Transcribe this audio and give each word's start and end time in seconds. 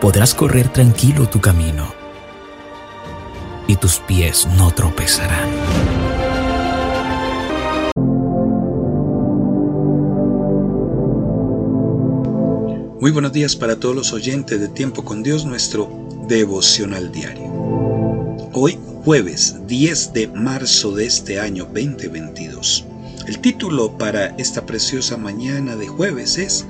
Podrás 0.00 0.34
correr 0.34 0.72
tranquilo 0.72 1.28
tu 1.28 1.42
camino 1.42 1.92
y 3.66 3.76
tus 3.76 3.98
pies 3.98 4.48
no 4.56 4.72
tropezarán. 4.72 5.50
Muy 12.98 13.10
buenos 13.10 13.32
días 13.32 13.54
para 13.56 13.78
todos 13.78 13.94
los 13.94 14.14
oyentes 14.14 14.58
de 14.58 14.68
Tiempo 14.68 15.04
con 15.04 15.22
Dios, 15.22 15.44
nuestro 15.44 15.90
devocional 16.26 17.12
diario. 17.12 17.50
Hoy, 18.54 18.78
jueves 19.04 19.66
10 19.66 20.14
de 20.14 20.28
marzo 20.28 20.92
de 20.92 21.04
este 21.04 21.38
año 21.38 21.64
2022. 21.64 22.86
El 23.26 23.38
título 23.40 23.98
para 23.98 24.28
esta 24.38 24.64
preciosa 24.64 25.18
mañana 25.18 25.76
de 25.76 25.88
jueves 25.88 26.38
es 26.38 26.64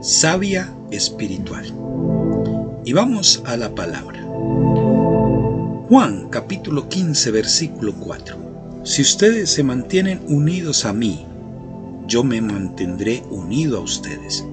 Sabia 0.00 0.74
Espiritual. 0.90 1.72
Y 2.82 2.94
vamos 2.94 3.42
a 3.44 3.58
la 3.58 3.74
palabra. 3.74 4.22
Juan 5.88 6.28
capítulo 6.30 6.88
15 6.88 7.30
versículo 7.30 7.94
4. 7.94 8.82
Si 8.84 9.02
ustedes 9.02 9.50
se 9.50 9.62
mantienen 9.62 10.20
unidos 10.28 10.86
a 10.86 10.94
mí, 10.94 11.26
yo 12.06 12.24
me 12.24 12.40
mantendré 12.40 13.22
unido 13.30 13.78
a 13.78 13.80
ustedes. 13.80 14.46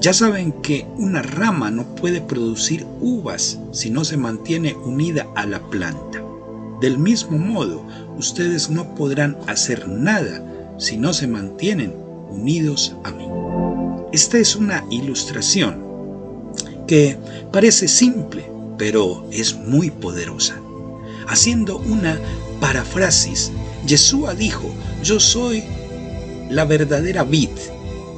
Ya 0.00 0.12
saben 0.12 0.52
que 0.62 0.86
una 0.96 1.22
rama 1.22 1.72
no 1.72 1.84
puede 1.96 2.20
producir 2.20 2.86
uvas 3.00 3.58
si 3.72 3.90
no 3.90 4.04
se 4.04 4.16
mantiene 4.16 4.74
unida 4.74 5.26
a 5.34 5.44
la 5.44 5.60
planta. 5.68 6.22
Del 6.80 6.98
mismo 6.98 7.36
modo, 7.36 7.84
ustedes 8.16 8.70
no 8.70 8.94
podrán 8.94 9.36
hacer 9.48 9.88
nada 9.88 10.40
si 10.78 10.96
no 10.98 11.12
se 11.12 11.26
mantienen 11.26 11.92
unidos 12.30 12.94
a 13.02 13.10
mí. 13.10 13.26
Esta 14.12 14.38
es 14.38 14.54
una 14.54 14.84
ilustración 14.90 15.91
que 16.92 17.16
parece 17.50 17.88
simple, 17.88 18.44
pero 18.76 19.26
es 19.32 19.54
muy 19.54 19.90
poderosa. 19.90 20.60
Haciendo 21.26 21.78
una 21.78 22.20
parafrasis, 22.60 23.50
Yeshua 23.86 24.34
dijo, 24.34 24.68
yo 25.02 25.18
soy 25.18 25.64
la 26.50 26.66
verdadera 26.66 27.24
vid 27.24 27.48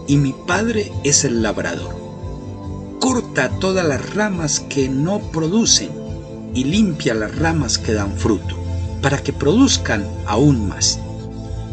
y 0.09 0.17
mi 0.17 0.35
Padre 0.49 0.91
es 1.05 1.23
el 1.23 1.41
labrador. 1.41 1.95
Corta 2.99 3.49
todas 3.61 3.87
las 3.87 4.13
ramas 4.13 4.59
que 4.59 4.89
no 4.89 5.21
producen 5.31 5.91
y 6.53 6.65
limpia 6.65 7.15
las 7.15 7.33
ramas 7.39 7.79
que 7.79 7.93
dan 7.93 8.17
fruto, 8.17 8.57
para 9.01 9.23
que 9.23 9.33
produzcan 9.33 10.05
aún 10.27 10.67
más. 10.67 10.99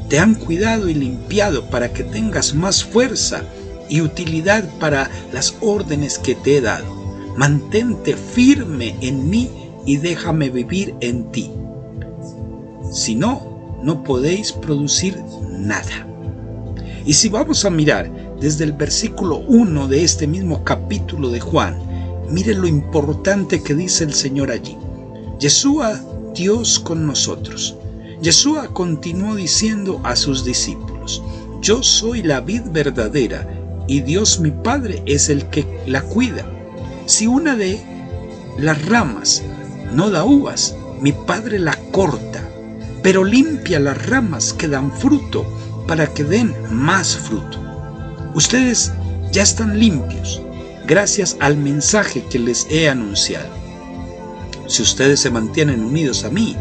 Te 0.08 0.20
han 0.20 0.36
cuidado 0.36 0.88
y 0.88 0.94
limpiado 0.94 1.66
para 1.66 1.94
que 1.94 2.04
tengas 2.04 2.54
más 2.54 2.84
fuerza 2.84 3.44
y 3.92 4.00
utilidad 4.00 4.64
para 4.80 5.11
las 5.34 5.53
órdenes 5.59 6.17
que 6.17 6.34
te 6.34 6.58
he 6.58 6.61
dado. 6.61 6.86
Mantente 7.38 8.16
firme 8.16 8.95
en 9.02 9.30
mí 9.30 9.50
y 9.86 9.97
déjame 9.97 10.50
vivir 10.50 10.95
en 11.02 11.30
ti. 11.31 11.52
Si 12.91 13.16
no, 13.16 13.80
no 13.84 14.03
podéis 14.03 14.53
producir 14.53 15.22
nada. 15.51 16.07
Y 17.06 17.13
si 17.13 17.28
vamos 17.28 17.66
a 17.66 17.69
mirar 17.69 18.09
desde 18.40 18.63
el 18.63 18.72
versículo 18.72 19.40
1 19.40 19.88
de 19.90 20.03
este 20.03 20.25
mismo 20.25 20.63
capítulo 20.63 21.30
de 21.30 21.41
Juan, 21.41 21.78
mire 22.30 22.56
lo 22.56 22.68
importante 22.68 23.62
que 23.62 23.75
dice 23.75 24.06
el 24.06 24.13
Señor 24.13 24.51
allí. 24.51 24.78
Yeshua, 25.38 26.00
Dios 26.34 26.80
con 26.80 27.06
nosotros. 27.06 27.75
Yeshua 28.22 28.74
continuó 28.74 29.35
diciendo 29.35 30.00
a 30.03 30.16
sus 30.16 30.46
discípulos, 30.46 31.22
yo 31.62 31.84
soy 31.84 32.24
la 32.24 32.40
vid 32.40 32.62
verdadera 32.72 33.61
y 33.91 34.00
Dios 34.00 34.40
mi 34.40 34.52
Padre 34.52 35.03
es 35.06 35.28
el 35.28 35.46
que 35.47 35.68
la 35.85 36.02
cuida. 36.02 36.46
Si 37.07 37.28
una 37.28 37.57
de 37.57 37.78
las 38.57 38.85
ramas 38.85 39.44
no 39.94 40.09
da 40.09 40.24
uvas, 40.24 40.78
mi 41.02 41.12
Padre 41.12 41.59
la 41.59 41.75
corta, 41.91 42.41
pero 43.03 43.25
limpia 43.25 43.81
las 43.81 44.07
ramas 44.07 44.53
que 44.53 44.69
dan 44.69 44.94
fruto 44.94 45.46
para 45.90 46.07
que 46.07 46.24
den 46.24 46.56
más 46.72 47.18
fruto. 47.18 47.59
Ustedes 48.34 48.94
ya 49.34 49.44
están 49.44 49.78
limpios 49.78 50.41
gracias 50.88 51.35
al 51.41 51.57
mensaje 51.57 52.24
que 52.31 52.40
les 52.40 52.68
he 52.69 52.88
anunciado. 52.88 53.50
Si 54.68 54.84
ustedes 54.84 55.19
se 55.19 55.31
mantienen 55.31 55.84
unidos 55.84 56.24
a 56.24 56.30
mí, 56.30 56.56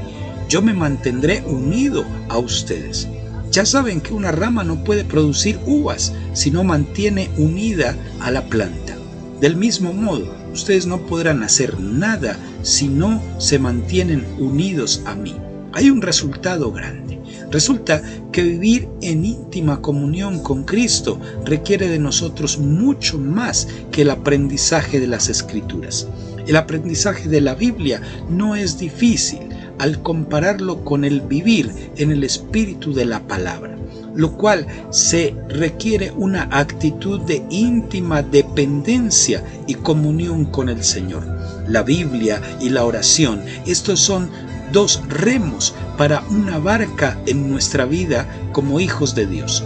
yo 0.48 0.62
me 0.62 0.74
mantendré 0.74 1.44
unido 1.46 2.04
a 2.28 2.38
ustedes. 2.38 3.06
Ya 3.52 3.64
saben 3.64 4.00
que 4.00 4.14
una 4.14 4.32
rama 4.32 4.64
no 4.64 4.82
puede 4.82 5.04
producir 5.04 5.60
uvas 5.64 6.12
si 6.32 6.50
no 6.50 6.64
mantiene 6.64 7.30
unida 7.36 7.96
a 8.20 8.30
la 8.30 8.42
planta. 8.42 8.96
Del 9.40 9.56
mismo 9.56 9.92
modo, 9.92 10.34
ustedes 10.52 10.86
no 10.86 11.06
podrán 11.06 11.42
hacer 11.42 11.80
nada 11.80 12.36
si 12.62 12.88
no 12.88 13.22
se 13.38 13.58
mantienen 13.58 14.26
unidos 14.38 15.02
a 15.06 15.14
mí. 15.14 15.34
Hay 15.72 15.88
un 15.88 16.02
resultado 16.02 16.72
grande. 16.72 17.20
Resulta 17.50 18.02
que 18.32 18.42
vivir 18.42 18.88
en 19.02 19.24
íntima 19.24 19.80
comunión 19.80 20.40
con 20.42 20.64
Cristo 20.64 21.18
requiere 21.44 21.88
de 21.88 21.98
nosotros 21.98 22.58
mucho 22.58 23.18
más 23.18 23.66
que 23.90 24.02
el 24.02 24.10
aprendizaje 24.10 25.00
de 25.00 25.06
las 25.06 25.28
escrituras. 25.28 26.06
El 26.46 26.56
aprendizaje 26.56 27.28
de 27.28 27.40
la 27.40 27.54
Biblia 27.54 28.00
no 28.28 28.56
es 28.56 28.78
difícil 28.78 29.40
al 29.78 30.02
compararlo 30.02 30.84
con 30.84 31.04
el 31.04 31.22
vivir 31.22 31.72
en 31.96 32.10
el 32.10 32.22
espíritu 32.22 32.92
de 32.92 33.06
la 33.06 33.26
palabra, 33.26 33.76
lo 34.20 34.32
cual 34.32 34.66
se 34.90 35.34
requiere 35.48 36.12
una 36.14 36.46
actitud 36.50 37.22
de 37.22 37.42
íntima 37.48 38.22
dependencia 38.22 39.42
y 39.66 39.76
comunión 39.76 40.44
con 40.44 40.68
el 40.68 40.84
Señor. 40.84 41.24
La 41.66 41.82
Biblia 41.82 42.42
y 42.60 42.68
la 42.68 42.84
oración, 42.84 43.42
estos 43.64 43.98
son 43.98 44.28
dos 44.72 45.00
remos 45.08 45.74
para 45.96 46.22
una 46.28 46.58
barca 46.58 47.18
en 47.24 47.48
nuestra 47.50 47.86
vida 47.86 48.26
como 48.52 48.78
hijos 48.78 49.14
de 49.14 49.24
Dios. 49.24 49.64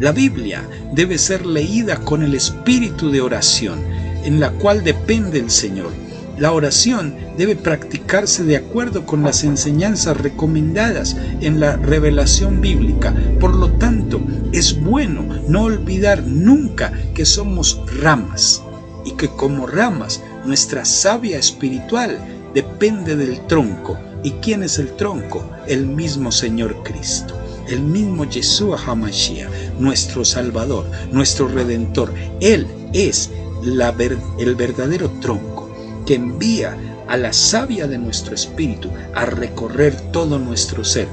La 0.00 0.10
Biblia 0.10 0.68
debe 0.92 1.16
ser 1.16 1.46
leída 1.46 1.96
con 1.98 2.24
el 2.24 2.34
espíritu 2.34 3.08
de 3.08 3.20
oración, 3.20 3.78
en 4.24 4.40
la 4.40 4.50
cual 4.50 4.82
depende 4.82 5.38
el 5.38 5.48
Señor. 5.48 5.92
La 6.42 6.50
oración 6.50 7.14
debe 7.38 7.54
practicarse 7.54 8.42
de 8.42 8.56
acuerdo 8.56 9.06
con 9.06 9.22
las 9.22 9.44
enseñanzas 9.44 10.16
recomendadas 10.16 11.16
en 11.40 11.60
la 11.60 11.76
revelación 11.76 12.60
bíblica. 12.60 13.14
Por 13.38 13.54
lo 13.54 13.70
tanto, 13.74 14.20
es 14.50 14.82
bueno 14.82 15.24
no 15.46 15.62
olvidar 15.62 16.24
nunca 16.24 16.92
que 17.14 17.24
somos 17.26 17.80
ramas 18.00 18.60
y 19.04 19.12
que 19.12 19.28
como 19.28 19.68
ramas 19.68 20.20
nuestra 20.44 20.84
savia 20.84 21.38
espiritual 21.38 22.18
depende 22.52 23.14
del 23.14 23.46
tronco 23.46 23.96
¿Y 24.24 24.32
quién 24.42 24.64
es 24.64 24.80
el 24.80 24.96
tronco? 24.96 25.48
El 25.68 25.86
mismo 25.86 26.32
Señor 26.32 26.82
Cristo, 26.82 27.40
el 27.68 27.82
mismo 27.82 28.24
Yeshua 28.24 28.80
HaMashiach, 28.84 29.48
nuestro 29.78 30.24
Salvador, 30.24 30.86
nuestro 31.12 31.46
Redentor. 31.46 32.12
Él 32.40 32.66
es 32.92 33.30
el 33.62 34.54
verdadero 34.56 35.08
tronco 35.20 35.61
envía 36.14 36.76
a 37.08 37.16
la 37.16 37.32
savia 37.32 37.86
de 37.86 37.98
nuestro 37.98 38.34
espíritu 38.34 38.90
a 39.14 39.26
recorrer 39.26 39.94
todo 40.12 40.38
nuestro 40.38 40.84
ser. 40.84 41.08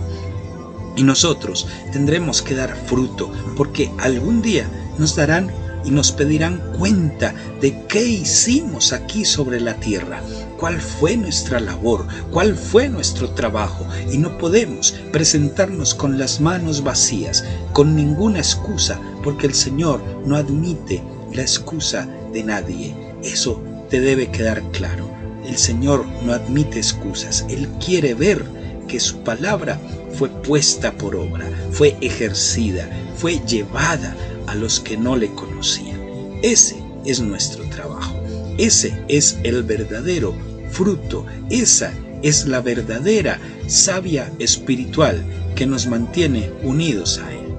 Y 0.95 1.03
nosotros 1.03 1.67
tendremos 1.91 2.41
que 2.41 2.55
dar 2.55 2.75
fruto, 2.75 3.31
porque 3.55 3.91
algún 3.99 4.41
día 4.41 4.69
nos 4.97 5.15
darán 5.15 5.51
y 5.85 5.91
nos 5.91 6.11
pedirán 6.11 6.61
cuenta 6.77 7.33
de 7.61 7.85
qué 7.87 8.05
hicimos 8.05 8.91
aquí 8.91 9.23
sobre 9.23 9.59
la 9.59 9.75
tierra, 9.75 10.21
cuál 10.57 10.81
fue 10.81 11.15
nuestra 11.15 11.59
labor, 11.59 12.05
cuál 12.31 12.55
fue 12.55 12.89
nuestro 12.89 13.31
trabajo, 13.31 13.85
y 14.11 14.17
no 14.17 14.37
podemos 14.37 14.93
presentarnos 15.11 15.95
con 15.95 16.19
las 16.19 16.41
manos 16.41 16.83
vacías, 16.83 17.45
con 17.71 17.95
ninguna 17.95 18.39
excusa, 18.39 18.99
porque 19.23 19.47
el 19.47 19.53
Señor 19.53 20.01
no 20.25 20.35
admite 20.35 21.01
la 21.33 21.41
excusa 21.41 22.07
de 22.33 22.43
nadie. 22.43 22.95
Eso 23.23 23.61
te 23.89 23.99
debe 23.99 24.29
quedar 24.31 24.61
claro. 24.71 25.09
El 25.45 25.57
Señor 25.57 26.05
no 26.23 26.33
admite 26.33 26.77
excusas, 26.77 27.45
Él 27.49 27.67
quiere 27.83 28.13
ver 28.13 28.43
que 28.87 28.99
su 28.99 29.19
palabra 29.19 29.79
fue 30.13 30.29
puesta 30.29 30.91
por 30.91 31.15
obra, 31.15 31.49
fue 31.71 31.95
ejercida, 32.01 32.89
fue 33.15 33.39
llevada 33.47 34.15
a 34.47 34.55
los 34.55 34.79
que 34.79 34.97
no 34.97 35.15
le 35.15 35.29
conocían. 35.33 35.99
Ese 36.41 36.75
es 37.05 37.19
nuestro 37.19 37.63
trabajo. 37.69 38.15
Ese 38.57 38.93
es 39.07 39.37
el 39.43 39.63
verdadero 39.63 40.33
fruto. 40.71 41.25
Esa 41.49 41.93
es 42.21 42.45
la 42.45 42.61
verdadera 42.61 43.39
savia 43.67 44.31
espiritual 44.39 45.23
que 45.55 45.65
nos 45.65 45.87
mantiene 45.87 46.51
unidos 46.63 47.19
a 47.23 47.31
Él. 47.31 47.55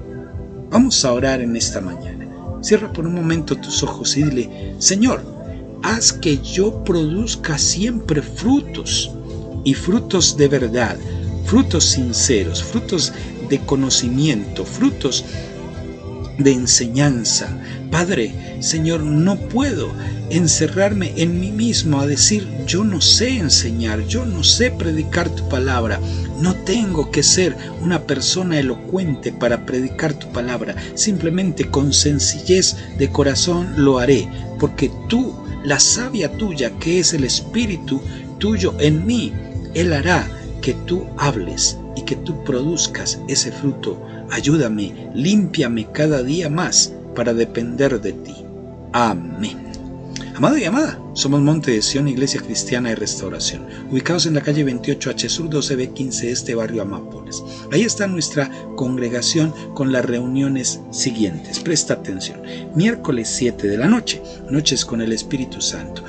Vamos 0.69 1.03
a 1.03 1.13
orar 1.13 1.41
en 1.41 1.55
esta 1.55 1.81
mañana. 1.81 2.27
Cierra 2.61 2.93
por 2.93 3.07
un 3.07 3.15
momento 3.15 3.57
tus 3.57 3.81
ojos 3.81 4.15
y 4.17 4.23
dile, 4.23 4.75
Señor, 4.77 5.23
haz 5.83 6.13
que 6.13 6.37
yo 6.39 6.83
produzca 6.83 7.57
siempre 7.57 8.21
frutos 8.21 9.11
y 9.63 9.73
frutos 9.73 10.37
de 10.37 10.47
verdad, 10.47 10.97
frutos 11.45 11.85
sinceros, 11.85 12.63
frutos 12.63 13.13
de 13.49 13.59
conocimiento, 13.59 14.65
frutos 14.65 15.25
de 16.37 16.53
enseñanza. 16.53 17.57
Padre, 17.91 18.33
Señor, 18.61 19.01
no 19.01 19.35
puedo 19.35 19.91
encerrarme 20.29 21.11
en 21.17 21.39
mí 21.39 21.51
mismo 21.51 21.99
a 21.99 22.07
decir, 22.07 22.47
yo 22.65 22.83
no 22.83 23.01
sé 23.01 23.37
enseñar, 23.37 24.05
yo 24.07 24.25
no 24.25 24.43
sé 24.43 24.71
predicar 24.71 25.29
tu 25.29 25.47
palabra. 25.49 25.99
No 26.39 26.55
tengo 26.55 27.11
que 27.11 27.21
ser 27.21 27.55
una 27.81 28.03
persona 28.03 28.59
elocuente 28.59 29.31
para 29.31 29.65
predicar 29.65 30.13
tu 30.13 30.31
palabra. 30.31 30.75
Simplemente 30.95 31.69
con 31.69 31.93
sencillez 31.93 32.77
de 32.97 33.09
corazón 33.09 33.73
lo 33.75 33.99
haré, 33.99 34.27
porque 34.59 34.89
tú, 35.09 35.35
la 35.63 35.79
savia 35.79 36.31
tuya, 36.37 36.71
que 36.79 36.99
es 36.99 37.13
el 37.13 37.23
Espíritu 37.23 38.01
tuyo 38.39 38.73
en 38.79 39.05
mí, 39.05 39.33
Él 39.73 39.93
hará 39.93 40.27
que 40.61 40.73
tú 40.85 41.05
hables 41.17 41.77
y 41.95 42.03
que 42.03 42.15
tú 42.15 42.43
produzcas 42.43 43.19
ese 43.27 43.51
fruto. 43.51 44.01
Ayúdame, 44.29 45.09
límpiame 45.13 45.91
cada 45.91 46.23
día 46.23 46.49
más 46.49 46.93
para 47.15 47.33
depender 47.33 47.99
de 47.99 48.13
ti. 48.13 48.35
Amén. 48.93 49.70
Amado 50.41 50.57
y 50.57 50.65
amada, 50.65 50.99
somos 51.13 51.39
Monte 51.39 51.69
de 51.69 51.83
Sion, 51.83 52.07
Iglesia 52.07 52.41
Cristiana 52.41 52.89
de 52.89 52.95
Restauración, 52.95 53.67
ubicados 53.91 54.25
en 54.25 54.33
la 54.33 54.41
calle 54.41 54.65
28H 54.65 55.29
Sur 55.29 55.51
12B15 55.51 56.23
este 56.23 56.55
barrio 56.55 56.81
Amápolis. 56.81 57.43
Ahí 57.71 57.83
está 57.83 58.07
nuestra 58.07 58.49
congregación 58.75 59.53
con 59.75 59.91
las 59.91 60.03
reuniones 60.03 60.81
siguientes. 60.89 61.59
Presta 61.59 61.93
atención. 61.93 62.41
Miércoles 62.73 63.29
7 63.29 63.67
de 63.67 63.77
la 63.77 63.85
noche, 63.85 64.19
noches 64.49 64.83
con 64.83 65.01
el 65.01 65.11
Espíritu 65.11 65.61
Santo. 65.61 66.03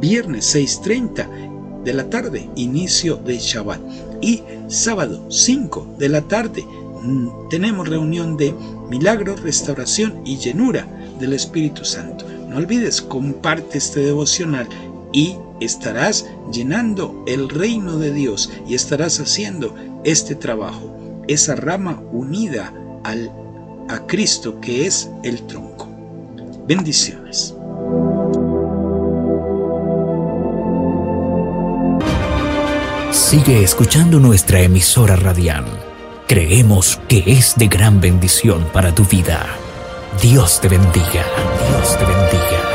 Viernes 0.00 0.56
6.30 0.56 1.82
de 1.84 1.92
la 1.92 2.08
tarde, 2.08 2.48
inicio 2.56 3.16
de 3.16 3.38
Shabbat. 3.38 3.82
Y 4.22 4.44
sábado 4.66 5.30
5 5.30 5.96
de 5.98 6.08
la 6.08 6.22
tarde, 6.22 6.64
mm, 7.02 7.50
tenemos 7.50 7.86
reunión 7.86 8.38
de 8.38 8.54
milagros, 8.88 9.42
restauración 9.42 10.22
y 10.24 10.38
llenura 10.38 10.88
del 11.20 11.34
Espíritu 11.34 11.84
Santo. 11.84 12.24
No 12.54 12.60
olvides, 12.60 13.02
comparte 13.02 13.78
este 13.78 13.98
devocional 13.98 14.68
y 15.12 15.34
estarás 15.58 16.24
llenando 16.52 17.24
el 17.26 17.48
reino 17.48 17.98
de 17.98 18.12
Dios 18.12 18.48
y 18.64 18.76
estarás 18.76 19.18
haciendo 19.18 19.74
este 20.04 20.36
trabajo, 20.36 20.96
esa 21.26 21.56
rama 21.56 22.00
unida 22.12 22.72
al, 23.02 23.32
a 23.88 24.06
Cristo 24.06 24.60
que 24.60 24.86
es 24.86 25.10
el 25.24 25.44
tronco. 25.48 25.88
Bendiciones. 26.68 27.56
Sigue 33.10 33.64
escuchando 33.64 34.20
nuestra 34.20 34.60
emisora 34.60 35.16
radial. 35.16 35.64
Creemos 36.28 37.00
que 37.08 37.24
es 37.26 37.54
de 37.56 37.66
gran 37.66 38.00
bendición 38.00 38.64
para 38.72 38.94
tu 38.94 39.04
vida. 39.04 39.44
Dios 40.20 40.60
te 40.60 40.68
bendiga. 40.68 41.24
Dios 41.68 41.98
te 41.98 42.04
bendiga. 42.04 42.73